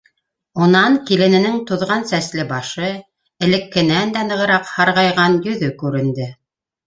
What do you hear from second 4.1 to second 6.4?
дә нығыраҡ һарғайған йөҙө күренде: